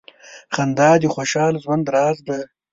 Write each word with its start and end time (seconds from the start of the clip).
•خندا 0.53 0.89
د 1.01 1.03
خوشال 1.13 1.53
ژوند 1.63 1.85
راز 1.95 2.17
دی. 2.27 2.41